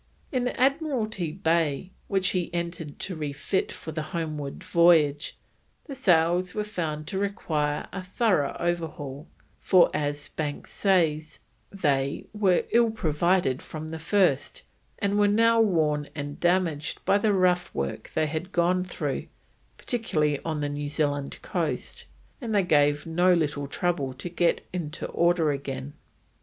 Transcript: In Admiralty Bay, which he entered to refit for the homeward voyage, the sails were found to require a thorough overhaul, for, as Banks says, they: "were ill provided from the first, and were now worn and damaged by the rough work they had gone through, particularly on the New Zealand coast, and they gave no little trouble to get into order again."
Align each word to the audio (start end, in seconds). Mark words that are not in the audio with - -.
In 0.31 0.47
Admiralty 0.47 1.31
Bay, 1.31 1.91
which 2.07 2.29
he 2.29 2.51
entered 2.55 2.97
to 3.01 3.15
refit 3.15 3.71
for 3.71 3.91
the 3.91 4.01
homeward 4.17 4.63
voyage, 4.63 5.37
the 5.85 5.93
sails 5.93 6.55
were 6.55 6.63
found 6.63 7.05
to 7.05 7.19
require 7.19 7.87
a 7.93 8.01
thorough 8.01 8.57
overhaul, 8.59 9.27
for, 9.59 9.91
as 9.93 10.29
Banks 10.29 10.71
says, 10.71 11.37
they: 11.69 12.25
"were 12.33 12.63
ill 12.71 12.89
provided 12.89 13.61
from 13.61 13.89
the 13.89 13.99
first, 13.99 14.63
and 14.97 15.19
were 15.19 15.27
now 15.27 15.61
worn 15.61 16.09
and 16.15 16.39
damaged 16.39 17.05
by 17.05 17.19
the 17.19 17.31
rough 17.31 17.69
work 17.75 18.09
they 18.15 18.25
had 18.25 18.51
gone 18.51 18.83
through, 18.83 19.27
particularly 19.77 20.39
on 20.43 20.61
the 20.61 20.69
New 20.69 20.89
Zealand 20.89 21.37
coast, 21.43 22.07
and 22.41 22.55
they 22.55 22.63
gave 22.63 23.05
no 23.05 23.31
little 23.35 23.67
trouble 23.67 24.13
to 24.15 24.29
get 24.29 24.65
into 24.73 25.05
order 25.09 25.51
again." 25.51 25.93